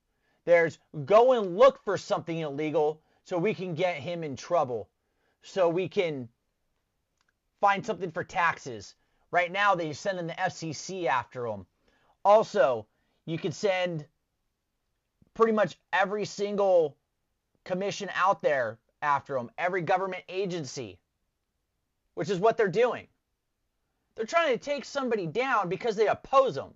There's 0.45 0.79
go 1.05 1.33
and 1.33 1.59
look 1.59 1.85
for 1.85 1.99
something 1.99 2.39
illegal 2.39 3.03
so 3.25 3.39
we 3.39 3.53
can 3.53 3.75
get 3.75 3.97
him 3.97 4.25
in 4.25 4.37
trouble. 4.37 4.89
So 5.43 5.69
we 5.69 5.89
can 5.89 6.29
find 7.61 7.85
something 7.85 8.11
for 8.11 8.25
taxes. 8.25 8.95
Right 9.31 9.53
now, 9.53 9.75
they're 9.75 9.93
sending 9.93 10.27
the 10.27 10.33
FCC 10.33 11.07
after 11.07 11.47
him. 11.47 11.67
Also, 12.25 12.87
you 13.27 13.39
could 13.39 13.55
send 13.55 14.07
pretty 15.35 15.53
much 15.53 15.79
every 15.93 16.25
single 16.25 16.97
commission 17.65 18.11
out 18.15 18.41
there 18.41 18.79
after 19.03 19.37
him, 19.37 19.51
every 19.59 19.83
government 19.83 20.25
agency, 20.29 20.99
which 22.15 22.31
is 22.31 22.39
what 22.39 22.57
they're 22.57 22.69
doing. 22.69 23.07
They're 24.19 24.27
trying 24.27 24.53
to 24.53 24.59
take 24.59 24.85
somebody 24.85 25.29
down 25.29 25.69
because 25.69 25.95
they 25.95 26.09
oppose 26.09 26.57
them. 26.57 26.75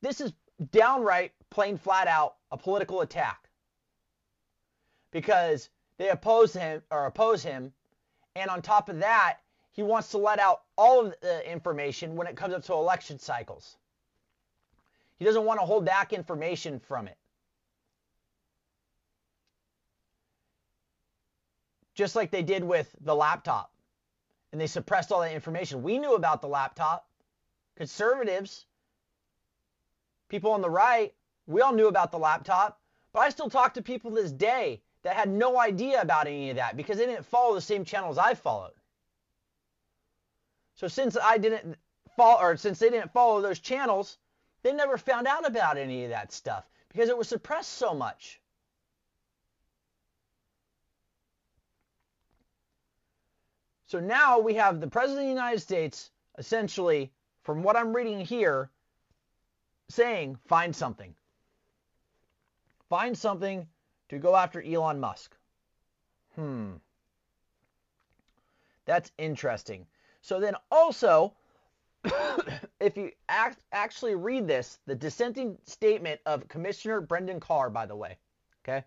This 0.00 0.22
is 0.22 0.32
downright, 0.72 1.32
plain 1.50 1.76
flat 1.76 2.08
out, 2.08 2.36
a 2.50 2.56
political 2.56 3.02
attack. 3.02 3.50
Because 5.10 5.68
they 5.98 6.08
oppose 6.08 6.54
him 6.54 6.80
or 6.90 7.04
oppose 7.04 7.42
him, 7.42 7.74
and 8.34 8.48
on 8.48 8.62
top 8.62 8.88
of 8.88 9.00
that, 9.00 9.40
he 9.72 9.82
wants 9.82 10.12
to 10.12 10.18
let 10.18 10.38
out 10.38 10.62
all 10.78 11.04
of 11.04 11.14
the 11.20 11.52
information 11.52 12.16
when 12.16 12.28
it 12.28 12.36
comes 12.36 12.54
up 12.54 12.64
to 12.64 12.72
election 12.72 13.18
cycles. 13.18 13.76
He 15.18 15.26
doesn't 15.26 15.44
want 15.44 15.60
to 15.60 15.66
hold 15.66 15.84
back 15.84 16.14
information 16.14 16.80
from 16.80 17.08
it. 17.08 17.18
Just 21.94 22.16
like 22.16 22.30
they 22.30 22.42
did 22.42 22.64
with 22.64 22.94
the 23.00 23.14
laptop. 23.14 23.72
And 24.52 24.60
they 24.60 24.66
suppressed 24.66 25.12
all 25.12 25.20
that 25.20 25.32
information. 25.32 25.82
We 25.82 25.98
knew 25.98 26.14
about 26.14 26.40
the 26.42 26.48
laptop. 26.48 27.06
Conservatives, 27.76 28.66
people 30.28 30.52
on 30.52 30.60
the 30.60 30.70
right, 30.70 31.14
we 31.46 31.60
all 31.60 31.72
knew 31.72 31.88
about 31.88 32.12
the 32.12 32.18
laptop. 32.18 32.80
But 33.12 33.20
I 33.20 33.30
still 33.30 33.50
talk 33.50 33.74
to 33.74 33.82
people 33.82 34.10
this 34.10 34.32
day 34.32 34.82
that 35.02 35.16
had 35.16 35.28
no 35.28 35.58
idea 35.58 36.00
about 36.00 36.26
any 36.26 36.50
of 36.50 36.56
that 36.56 36.76
because 36.76 36.98
they 36.98 37.06
didn't 37.06 37.26
follow 37.26 37.54
the 37.54 37.60
same 37.60 37.84
channels 37.84 38.18
I 38.18 38.34
followed. 38.34 38.72
So 40.74 40.88
since 40.88 41.16
I 41.22 41.38
didn't 41.38 41.76
follow, 42.16 42.40
or 42.40 42.56
since 42.56 42.78
they 42.78 42.90
didn't 42.90 43.12
follow 43.12 43.40
those 43.40 43.58
channels, 43.58 44.18
they 44.62 44.72
never 44.72 44.98
found 44.98 45.26
out 45.26 45.46
about 45.46 45.78
any 45.78 46.04
of 46.04 46.10
that 46.10 46.32
stuff 46.32 46.68
because 46.88 47.08
it 47.08 47.16
was 47.16 47.28
suppressed 47.28 47.74
so 47.74 47.94
much. 47.94 48.39
So 53.90 53.98
now 53.98 54.38
we 54.38 54.54
have 54.54 54.80
the 54.80 54.86
President 54.86 55.18
of 55.18 55.24
the 55.24 55.30
United 55.30 55.58
States 55.58 56.12
essentially, 56.38 57.10
from 57.42 57.64
what 57.64 57.74
I'm 57.74 57.92
reading 57.92 58.20
here, 58.20 58.70
saying 59.88 60.38
find 60.46 60.76
something. 60.76 61.12
Find 62.88 63.18
something 63.18 63.66
to 64.10 64.18
go 64.20 64.36
after 64.36 64.62
Elon 64.62 65.00
Musk. 65.00 65.36
Hmm. 66.36 66.74
That's 68.84 69.10
interesting. 69.18 69.88
So 70.20 70.38
then 70.38 70.54
also, 70.70 71.34
if 72.80 72.96
you 72.96 73.10
act, 73.28 73.58
actually 73.72 74.14
read 74.14 74.46
this, 74.46 74.78
the 74.86 74.94
dissenting 74.94 75.58
statement 75.64 76.20
of 76.26 76.46
Commissioner 76.46 77.00
Brendan 77.00 77.40
Carr, 77.40 77.70
by 77.70 77.86
the 77.86 77.96
way, 77.96 78.18
okay? 78.62 78.84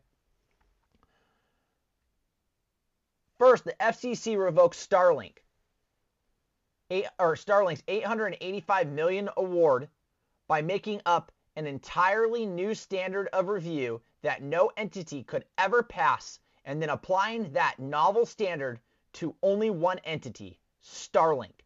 First, 3.45 3.65
the 3.65 3.73
FCC 3.73 4.37
revokes 4.37 4.87
Starlink, 4.87 5.39
eight, 6.89 7.07
or 7.19 7.35
Starlink's 7.35 7.83
885 7.89 8.87
million 8.87 9.29
award 9.35 9.89
by 10.47 10.61
making 10.61 11.01
up 11.05 11.29
an 11.57 11.67
entirely 11.67 12.45
new 12.45 12.73
standard 12.73 13.27
of 13.33 13.49
review 13.49 14.01
that 14.21 14.41
no 14.41 14.71
entity 14.77 15.25
could 15.25 15.43
ever 15.57 15.83
pass, 15.83 16.39
and 16.63 16.81
then 16.81 16.89
applying 16.89 17.51
that 17.51 17.79
novel 17.79 18.25
standard 18.25 18.79
to 19.11 19.35
only 19.43 19.69
one 19.69 19.99
entity, 20.05 20.57
Starlink. 20.81 21.65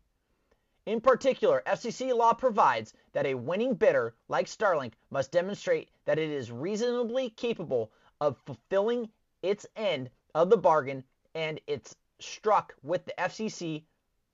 In 0.88 1.00
particular, 1.00 1.62
FCC 1.68 2.12
law 2.12 2.34
provides 2.34 2.92
that 3.12 3.28
a 3.28 3.36
winning 3.36 3.76
bidder, 3.76 4.16
like 4.30 4.48
Starlink, 4.48 4.94
must 5.12 5.32
demonstrate 5.32 5.92
that 6.06 6.18
it 6.18 6.32
is 6.32 6.52
reasonably 6.52 7.30
capable 7.30 7.92
of 8.20 8.36
fulfilling 8.48 9.12
its 9.44 9.68
end 9.76 10.10
of 10.34 10.50
the 10.50 10.58
bargain 10.58 11.04
and 11.38 11.62
it's 11.68 11.96
struck 12.20 12.74
with 12.82 13.06
the 13.06 13.14
FCC 13.20 13.84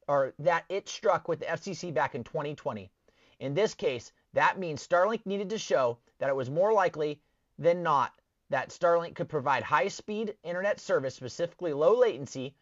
or 0.08 0.34
that 0.40 0.64
it 0.70 0.88
struck 0.88 1.28
with 1.28 1.40
the 1.40 1.46
FCC 1.46 1.94
back 1.94 2.16
in 2.16 2.24
2020. 2.24 2.90
In 3.42 3.54
this 3.54 3.74
case, 3.74 4.14
that 4.32 4.58
means 4.58 4.88
Starlink 4.88 5.26
needed 5.26 5.50
to 5.50 5.58
show 5.58 5.98
that 6.20 6.30
it 6.30 6.36
was 6.36 6.50
more 6.50 6.72
likely 6.72 7.20
than 7.60 7.84
not 7.84 8.14
that 8.50 8.70
Starlink 8.70 9.16
could 9.16 9.28
provide 9.28 9.64
high 9.64 9.90
speed 9.90 10.38
internet 10.44 10.80
service, 10.80 11.14
specifically 11.14 11.74
low 11.74 11.94
latency, 11.94 12.56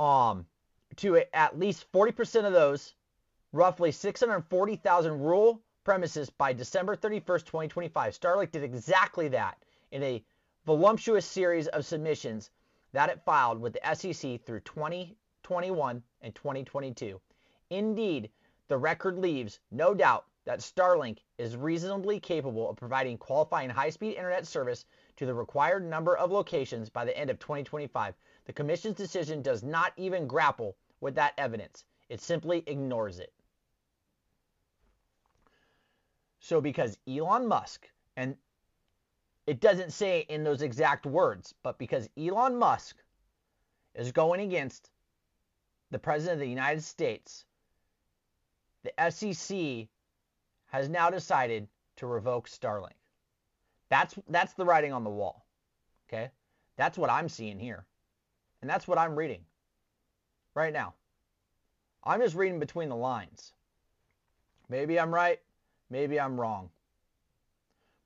um, 0.00 0.44
to 0.96 1.22
at 1.32 1.56
least 1.56 1.90
40% 1.92 2.44
of 2.44 2.52
those, 2.52 2.92
roughly 3.52 3.92
640,000 3.92 5.20
rural 5.20 5.62
premises 5.84 6.28
by 6.28 6.52
December 6.52 6.96
31st, 6.96 7.44
2025. 7.44 8.18
Starlink 8.18 8.50
did 8.50 8.64
exactly 8.64 9.28
that 9.28 9.62
in 9.92 10.02
a 10.02 10.24
voluptuous 10.64 11.24
series 11.24 11.68
of 11.68 11.86
submissions 11.86 12.50
that 12.92 13.10
it 13.10 13.22
filed 13.24 13.60
with 13.60 13.72
the 13.72 13.80
FCC 13.80 14.40
through 14.40 14.60
2021 14.60 16.02
and 16.22 16.34
2022. 16.34 17.20
Indeed, 17.70 18.30
the 18.68 18.78
record 18.78 19.18
leaves 19.18 19.60
no 19.70 19.94
doubt 19.94 20.26
that 20.44 20.60
Starlink 20.60 21.18
is 21.38 21.56
reasonably 21.56 22.20
capable 22.20 22.70
of 22.70 22.76
providing 22.76 23.18
qualifying 23.18 23.68
high-speed 23.68 24.14
internet 24.14 24.46
service 24.46 24.84
to 25.16 25.26
the 25.26 25.34
required 25.34 25.84
number 25.84 26.16
of 26.16 26.30
locations 26.30 26.88
by 26.88 27.04
the 27.04 27.16
end 27.18 27.30
of 27.30 27.38
2025. 27.38 28.14
The 28.44 28.52
Commission's 28.52 28.96
decision 28.96 29.42
does 29.42 29.62
not 29.62 29.92
even 29.96 30.28
grapple 30.28 30.76
with 31.00 31.16
that 31.16 31.34
evidence. 31.36 31.84
It 32.08 32.20
simply 32.20 32.62
ignores 32.66 33.18
it. 33.18 33.32
So 36.38 36.60
because 36.60 36.96
Elon 37.08 37.48
Musk 37.48 37.90
and 38.16 38.36
it 39.46 39.60
doesn't 39.60 39.92
say 39.92 40.20
in 40.28 40.44
those 40.44 40.62
exact 40.62 41.06
words, 41.06 41.54
but 41.62 41.78
because 41.78 42.08
Elon 42.18 42.56
Musk 42.56 42.96
is 43.94 44.12
going 44.12 44.40
against 44.40 44.90
the 45.90 45.98
President 45.98 46.34
of 46.34 46.40
the 46.40 46.48
United 46.48 46.82
States, 46.82 47.44
the 48.82 48.92
FCC 48.98 49.88
has 50.66 50.88
now 50.88 51.10
decided 51.10 51.68
to 51.96 52.06
revoke 52.06 52.48
Starlink. 52.48 52.90
That's 53.88 54.14
that's 54.28 54.54
the 54.54 54.64
writing 54.64 54.92
on 54.92 55.04
the 55.04 55.10
wall. 55.10 55.46
Okay? 56.08 56.30
That's 56.76 56.98
what 56.98 57.10
I'm 57.10 57.28
seeing 57.28 57.58
here. 57.58 57.84
And 58.60 58.70
that's 58.70 58.88
what 58.88 58.98
I'm 58.98 59.16
reading 59.16 59.44
right 60.54 60.72
now. 60.72 60.94
I'm 62.02 62.20
just 62.20 62.36
reading 62.36 62.58
between 62.58 62.88
the 62.88 62.96
lines. 62.96 63.52
Maybe 64.68 64.98
I'm 64.98 65.14
right, 65.14 65.40
maybe 65.90 66.18
I'm 66.18 66.40
wrong. 66.40 66.70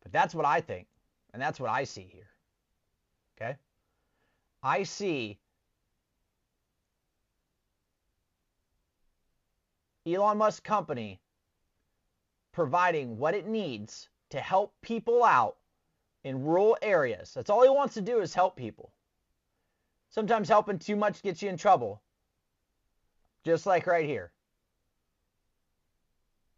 But 0.03 0.13
that's 0.13 0.35
what 0.35 0.47
I 0.47 0.61
think, 0.61 0.87
and 1.33 1.41
that's 1.41 1.61
what 1.61 1.71
I 1.71 1.85
see 1.85 2.09
here. 2.13 2.29
Okay? 3.41 3.57
I 4.63 4.83
see 4.83 5.39
Elon 10.07 10.39
Musk 10.39 10.65
company 10.65 11.21
providing 12.53 13.19
what 13.19 13.35
it 13.35 13.47
needs 13.47 14.09
to 14.31 14.41
help 14.41 14.75
people 14.83 15.25
out 15.25 15.57
in 16.25 16.45
rural 16.45 16.77
areas. 16.83 17.33
That's 17.35 17.51
all 17.51 17.63
he 17.63 17.69
wants 17.69 17.95
to 17.95 18.01
do 18.01 18.21
is 18.21 18.35
help 18.35 18.57
people. 18.57 18.93
Sometimes 20.11 20.49
helping 20.49 20.79
too 20.79 20.97
much 20.97 21.23
gets 21.23 21.43
you 21.43 21.49
in 21.49 21.57
trouble. 21.57 22.03
Just 23.45 23.67
like 23.67 23.87
right 23.87 24.05
here. 24.05 24.31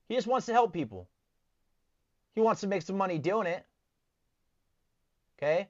He 0.09 0.15
just 0.15 0.27
wants 0.27 0.47
to 0.47 0.53
help 0.53 0.73
people. 0.73 1.09
He 2.35 2.41
wants 2.41 2.63
to 2.63 2.67
make 2.67 2.83
some 2.83 2.97
money 2.97 3.19
doing 3.19 3.47
it. 3.47 3.65
Okay? 5.43 5.67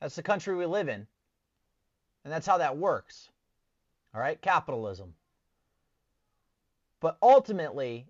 That's 0.00 0.16
the 0.16 0.22
country 0.22 0.56
we 0.56 0.64
live 0.64 0.88
in. 0.88 1.06
And 2.24 2.32
that's 2.32 2.46
how 2.46 2.56
that 2.58 2.78
works. 2.78 3.28
All 4.14 4.20
right? 4.20 4.40
Capitalism. 4.40 5.12
But 7.00 7.18
ultimately, 7.22 8.06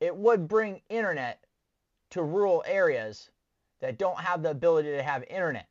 it 0.00 0.16
would 0.16 0.48
bring 0.48 0.80
internet 0.88 1.44
to 2.10 2.22
rural 2.22 2.64
areas 2.66 3.30
that 3.80 3.98
don't 3.98 4.18
have 4.18 4.42
the 4.42 4.50
ability 4.50 4.90
to 4.90 5.02
have 5.02 5.22
internet. 5.28 5.68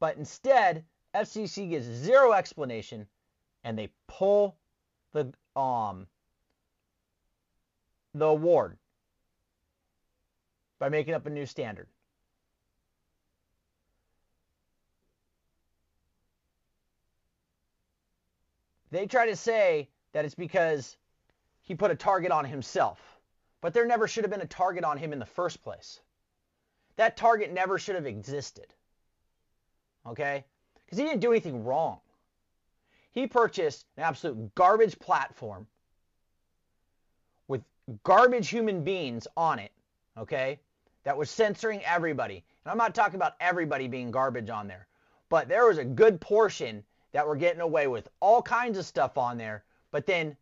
But 0.00 0.16
instead, 0.16 0.84
FCC 1.14 1.70
gives 1.70 1.86
zero 1.86 2.32
explanation 2.32 3.06
and 3.62 3.78
they 3.78 3.90
pull 4.08 4.56
the 5.12 5.32
um 5.54 6.06
the 8.14 8.26
award 8.26 8.76
by 10.82 10.88
making 10.88 11.14
up 11.14 11.26
a 11.26 11.30
new 11.30 11.46
standard. 11.46 11.86
They 18.90 19.06
try 19.06 19.26
to 19.26 19.36
say 19.36 19.90
that 20.12 20.24
it's 20.24 20.34
because 20.34 20.96
he 21.60 21.76
put 21.76 21.92
a 21.92 21.94
target 21.94 22.32
on 22.32 22.44
himself, 22.44 22.98
but 23.60 23.72
there 23.74 23.86
never 23.86 24.08
should 24.08 24.24
have 24.24 24.32
been 24.32 24.40
a 24.40 24.46
target 24.46 24.82
on 24.82 24.98
him 24.98 25.12
in 25.12 25.20
the 25.20 25.24
first 25.24 25.62
place. 25.62 26.00
That 26.96 27.16
target 27.16 27.52
never 27.52 27.78
should 27.78 27.94
have 27.94 28.06
existed. 28.06 28.66
Okay? 30.04 30.44
Because 30.84 30.98
he 30.98 31.04
didn't 31.04 31.20
do 31.20 31.30
anything 31.30 31.62
wrong. 31.62 32.00
He 33.12 33.28
purchased 33.28 33.86
an 33.96 34.02
absolute 34.02 34.52
garbage 34.56 34.98
platform 34.98 35.68
with 37.46 37.62
garbage 38.02 38.48
human 38.48 38.82
beings 38.82 39.28
on 39.36 39.60
it, 39.60 39.70
okay, 40.18 40.58
that 41.04 41.16
was 41.16 41.30
censoring 41.30 41.82
everybody. 41.84 42.44
And 42.64 42.70
I'm 42.70 42.78
not 42.78 42.94
talking 42.94 43.16
about 43.16 43.34
everybody 43.40 43.88
being 43.88 44.10
garbage 44.10 44.50
on 44.50 44.68
there, 44.68 44.86
but 45.28 45.48
there 45.48 45.66
was 45.66 45.78
a 45.78 45.84
good 45.84 46.20
portion 46.20 46.84
that 47.12 47.26
were 47.26 47.36
getting 47.36 47.60
away 47.60 47.86
with 47.86 48.08
all 48.20 48.42
kinds 48.42 48.78
of 48.78 48.86
stuff 48.86 49.18
on 49.18 49.36
there. 49.36 49.64
But 49.90 50.06
then 50.06 50.36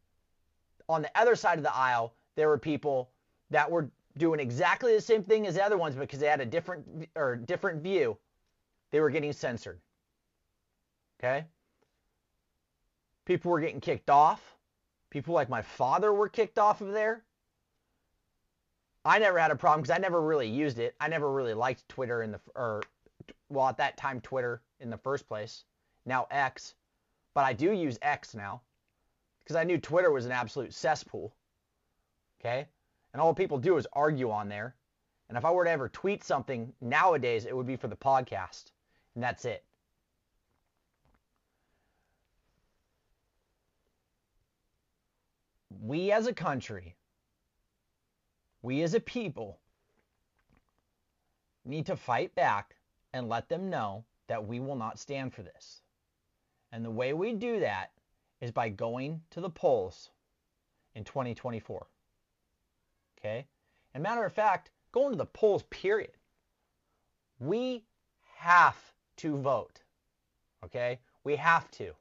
on 0.89 1.03
the 1.03 1.11
other 1.19 1.35
side 1.35 1.59
of 1.59 1.65
the 1.65 1.75
aisle, 1.75 2.15
there 2.37 2.49
were 2.49 2.59
people 2.59 3.11
that 3.51 3.71
were 3.71 3.91
doing 4.17 4.41
exactly 4.41 4.95
the 4.95 5.01
same 5.01 5.23
thing 5.23 5.47
as 5.47 5.55
the 5.55 5.65
other 5.65 5.79
ones 5.79 5.95
because 5.95 6.21
they 6.21 6.27
had 6.27 6.41
a 6.41 6.47
different 6.47 7.09
or 7.17 7.37
different 7.37 7.83
view. 7.83 8.17
They 8.91 9.01
were 9.01 9.11
getting 9.11 9.33
censored. 9.33 9.81
Okay? 11.19 11.45
People 13.25 13.51
were 13.51 13.61
getting 13.61 13.81
kicked 13.81 14.11
off. 14.11 14.57
People 15.11 15.35
like 15.35 15.49
my 15.49 15.63
father 15.63 16.13
were 16.13 16.29
kicked 16.29 16.59
off 16.59 16.81
of 16.81 16.93
there. 16.93 17.25
I 19.05 19.19
never 19.19 19.39
had 19.39 19.51
a 19.51 19.57
problem 19.57 19.83
because 19.83 19.97
I 19.97 20.01
never 20.01 20.21
really 20.21 20.49
used 20.49 20.79
it. 20.79 20.95
I 21.01 21.09
never 21.09 21.33
really 21.33 21.55
liked 21.55 21.89
Twitter 21.89 22.23
in 22.23 22.33
the 22.33 22.41
or 22.55 22.83
well 23.49 23.69
at 23.69 23.79
that 23.79 23.97
time 23.97 24.21
Twitter 24.21 24.63
in 24.81 24.91
the 24.91 24.99
first 24.99 25.27
place 25.27 25.65
now 26.07 26.27
X, 26.31 26.75
but 27.35 27.45
I 27.45 27.53
do 27.53 27.73
use 27.73 27.99
X 28.03 28.35
now 28.35 28.61
because 29.41 29.57
I 29.57 29.65
knew 29.65 29.79
Twitter 29.79 30.11
was 30.11 30.27
an 30.27 30.33
absolute 30.33 30.75
cesspool. 30.75 31.35
Okay? 32.41 32.67
And 33.13 33.21
all 33.21 33.35
people 33.35 33.59
do 33.59 33.77
is 33.77 33.87
argue 33.93 34.31
on 34.31 34.49
there. 34.49 34.75
And 35.29 35.37
if 35.39 35.45
I 35.45 35.51
were 35.51 35.65
to 35.65 35.71
ever 35.71 35.89
tweet 35.89 36.25
something 36.25 36.73
nowadays, 36.81 37.45
it 37.45 37.57
would 37.57 37.67
be 37.67 37.77
for 37.77 37.89
the 37.89 37.97
podcast. 37.97 38.73
And 39.15 39.23
that's 39.23 39.45
it. 39.45 39.65
We 45.83 46.13
as 46.13 46.27
a 46.27 46.35
country, 46.35 46.97
we 48.63 48.83
as 48.83 48.95
a 48.95 49.01
people, 49.01 49.59
need 51.65 51.87
to 51.87 51.97
fight 51.97 52.35
back 52.35 52.77
and 53.13 53.29
let 53.29 53.49
them 53.49 53.71
know 53.71 54.05
that 54.29 54.47
we 54.47 54.61
will 54.61 54.77
not 54.77 54.99
stand 54.99 55.33
for 55.35 55.43
this. 55.43 55.83
And 56.73 56.85
the 56.85 56.91
way 56.91 57.13
we 57.13 57.33
do 57.33 57.61
that 57.61 57.91
is 58.41 58.51
by 58.51 58.69
going 58.69 59.21
to 59.31 59.41
the 59.41 59.51
polls 59.51 60.11
in 60.95 61.05
2024. 61.05 61.87
Okay? 63.19 63.47
And 63.95 64.03
matter 64.03 64.25
of 64.25 64.33
fact, 64.33 64.71
going 64.93 65.11
to 65.11 65.19
the 65.19 65.27
polls, 65.27 65.65
period. 65.71 66.13
We 67.39 67.85
have 68.37 68.77
to 69.17 69.37
vote. 69.37 69.83
Okay? 70.65 71.01
We 71.25 71.37
have 71.37 71.71
to. 71.73 71.93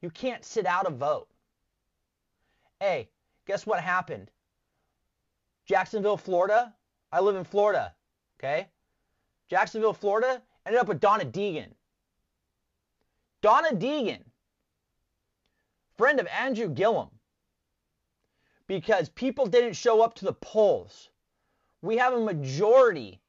You 0.00 0.10
can't 0.10 0.44
sit 0.44 0.66
out 0.66 0.86
a 0.86 0.90
vote. 0.90 1.28
Hey, 2.80 3.08
guess 3.46 3.66
what 3.66 3.80
happened? 3.80 4.30
Jacksonville, 5.66 6.16
Florida. 6.16 6.74
I 7.12 7.20
live 7.20 7.36
in 7.36 7.44
Florida. 7.44 7.94
Okay? 8.38 8.68
Jacksonville, 9.48 9.92
Florida 9.92 10.42
ended 10.66 10.80
up 10.80 10.88
with 10.88 11.00
Donna 11.00 11.24
Deegan. 11.24 11.68
Donna 13.42 13.72
Deegan, 13.72 14.22
friend 15.96 16.18
of 16.18 16.26
Andrew 16.28 16.68
Gillum, 16.68 17.10
because 18.66 19.10
people 19.10 19.46
didn't 19.46 19.74
show 19.74 20.00
up 20.00 20.14
to 20.14 20.24
the 20.24 20.32
polls. 20.32 21.10
We 21.82 21.98
have 21.98 22.14
a 22.14 22.20
majority 22.20 23.20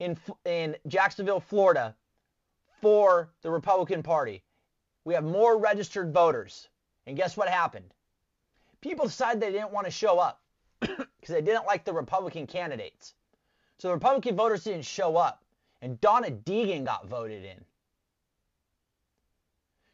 in, 0.00 0.16
in 0.46 0.76
Jacksonville, 0.86 1.40
Florida 1.40 1.94
for 2.80 3.30
the 3.42 3.50
Republican 3.50 4.02
Party. 4.02 4.42
We 5.04 5.14
have 5.14 5.24
more 5.24 5.58
registered 5.58 6.12
voters. 6.12 6.68
And 7.06 7.16
guess 7.16 7.36
what 7.36 7.48
happened? 7.48 7.92
People 8.88 9.04
decided 9.04 9.42
they 9.42 9.52
didn't 9.52 9.70
want 9.70 9.84
to 9.84 9.90
show 9.90 10.18
up 10.18 10.40
because 10.80 11.04
they 11.28 11.42
didn't 11.42 11.66
like 11.66 11.84
the 11.84 11.92
Republican 11.92 12.46
candidates. 12.46 13.12
So 13.76 13.88
the 13.88 13.94
Republican 13.94 14.34
voters 14.34 14.64
didn't 14.64 14.86
show 14.86 15.18
up 15.18 15.44
and 15.82 16.00
Donna 16.00 16.30
Deegan 16.30 16.86
got 16.86 17.06
voted 17.06 17.44
in. 17.44 17.62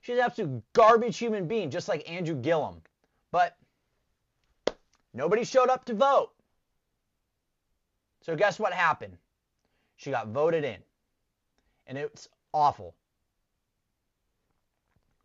She's 0.00 0.16
an 0.16 0.22
absolute 0.22 0.62
garbage 0.74 1.18
human 1.18 1.48
being, 1.48 1.70
just 1.70 1.88
like 1.88 2.08
Andrew 2.08 2.36
Gillum. 2.36 2.82
But 3.32 3.56
nobody 5.12 5.42
showed 5.42 5.70
up 5.70 5.84
to 5.86 5.94
vote. 5.94 6.30
So 8.20 8.36
guess 8.36 8.60
what 8.60 8.72
happened? 8.72 9.18
She 9.96 10.12
got 10.12 10.28
voted 10.28 10.62
in. 10.62 10.78
And 11.88 11.98
it's 11.98 12.28
awful. 12.52 12.94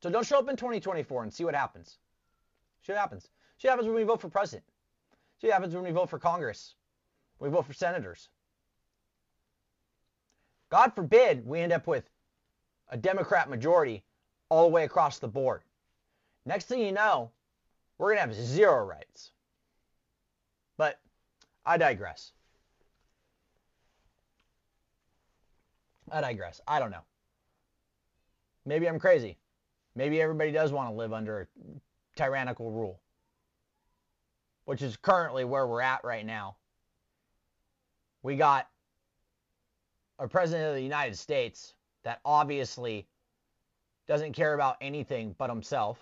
So 0.02 0.10
don't 0.10 0.26
show 0.26 0.40
up 0.40 0.50
in 0.50 0.56
2024 0.56 1.22
and 1.22 1.32
see 1.32 1.46
what 1.46 1.54
happens. 1.54 2.00
See 2.82 2.94
what 2.94 3.00
happens. 3.00 3.30
What 3.62 3.72
happens 3.72 3.88
when 3.88 3.96
we 3.96 4.04
vote 4.04 4.22
for 4.22 4.30
president. 4.30 4.64
What 5.42 5.52
happens 5.52 5.74
when 5.74 5.84
we 5.84 5.92
vote 5.92 6.10
for 6.10 6.20
Congress. 6.20 6.76
We 7.40 7.50
vote 7.50 7.66
for 7.66 7.74
senators. 7.74 8.30
God 10.70 10.94
forbid 10.94 11.46
we 11.46 11.60
end 11.60 11.74
up 11.74 11.88
with 11.88 12.10
a 12.90 12.98
Democrat 12.98 13.50
majority 13.50 14.04
all 14.50 14.64
the 14.64 14.74
way 14.74 14.84
across 14.84 15.20
the 15.20 15.28
board. 15.28 15.62
Next 16.46 16.66
thing 16.66 16.82
you 16.82 16.92
know, 16.92 17.32
we're 17.98 18.16
going 18.16 18.18
to 18.18 18.36
have 18.36 18.46
zero 18.46 18.86
rights. 18.86 19.32
But 20.78 21.00
I 21.66 21.78
digress. 21.78 22.32
I 26.12 26.22
digress. 26.22 26.62
I 26.68 26.80
don't 26.80 26.92
know. 26.92 27.04
Maybe 28.66 28.88
I'm 28.88 29.00
crazy. 29.00 29.38
Maybe 29.96 30.22
everybody 30.22 30.52
does 30.52 30.72
want 30.72 30.90
to 30.90 30.96
live 30.96 31.14
under 31.14 31.42
a 31.42 31.48
tyrannical 32.16 32.72
rule. 32.72 33.00
Which 34.70 34.84
is 34.84 34.98
currently 34.98 35.44
where 35.44 35.66
we're 35.66 35.82
at 35.82 36.04
right 36.04 36.24
now. 36.24 36.56
We 38.22 38.36
got 38.36 38.68
a 40.20 40.28
president 40.28 40.70
of 40.70 40.76
the 40.76 40.84
United 40.84 41.18
States 41.18 41.74
that 42.04 42.20
obviously 42.24 43.08
doesn't 44.08 44.34
care 44.34 44.54
about 44.54 44.78
anything 44.80 45.34
but 45.40 45.50
himself. 45.50 45.98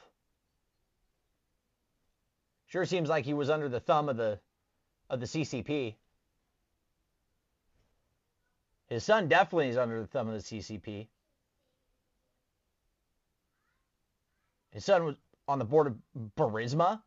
Sure 2.65 2.83
seems 2.85 3.07
like 3.07 3.23
he 3.23 3.33
was 3.33 3.49
under 3.49 3.69
the 3.69 3.79
thumb 3.79 4.09
of 4.09 4.17
the 4.17 4.37
of 5.09 5.21
the 5.21 5.27
CCP. 5.27 5.95
His 8.87 9.05
son 9.05 9.29
definitely 9.29 9.69
is 9.69 9.77
under 9.77 10.01
the 10.01 10.07
thumb 10.07 10.27
of 10.27 10.33
the 10.33 10.43
CCP. 10.43 11.07
His 14.71 14.83
son 14.83 15.05
was 15.05 15.15
on 15.47 15.57
the 15.57 15.63
board 15.63 15.87
of 15.87 15.95
Burisma. 16.35 17.01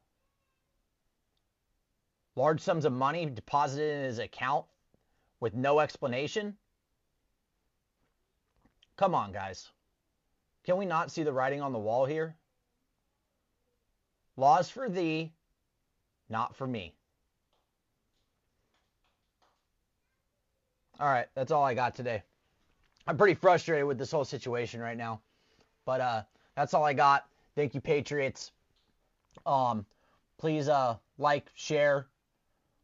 Large 2.40 2.60
sums 2.62 2.86
of 2.86 2.94
money 2.94 3.26
deposited 3.26 3.98
in 3.98 4.04
his 4.04 4.18
account 4.18 4.64
with 5.40 5.52
no 5.52 5.78
explanation. 5.78 6.56
Come 8.96 9.14
on, 9.14 9.30
guys. 9.30 9.68
Can 10.64 10.78
we 10.78 10.86
not 10.86 11.10
see 11.10 11.22
the 11.22 11.34
writing 11.34 11.60
on 11.60 11.74
the 11.74 11.78
wall 11.78 12.06
here? 12.06 12.34
Laws 14.38 14.70
for 14.70 14.88
thee, 14.88 15.34
not 16.30 16.56
for 16.56 16.66
me. 16.66 16.94
All 20.98 21.08
right, 21.08 21.26
that's 21.34 21.52
all 21.52 21.62
I 21.62 21.74
got 21.74 21.94
today. 21.94 22.22
I'm 23.06 23.18
pretty 23.18 23.34
frustrated 23.34 23.84
with 23.84 23.98
this 23.98 24.10
whole 24.10 24.24
situation 24.24 24.80
right 24.80 24.96
now. 24.96 25.20
But 25.84 26.00
uh, 26.00 26.22
that's 26.56 26.72
all 26.72 26.84
I 26.84 26.94
got. 26.94 27.26
Thank 27.54 27.74
you, 27.74 27.82
Patriots. 27.82 28.52
Um, 29.44 29.84
please 30.38 30.70
uh, 30.70 30.96
like, 31.18 31.44
share, 31.54 32.06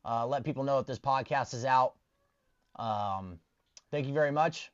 uh, 0.06 0.26
let 0.26 0.44
people 0.44 0.64
know 0.64 0.76
that 0.78 0.86
this 0.86 0.98
podcast 0.98 1.52
is 1.54 1.64
out. 1.64 1.94
Um, 2.76 3.38
thank 3.90 4.06
you 4.06 4.14
very 4.14 4.32
much. 4.32 4.70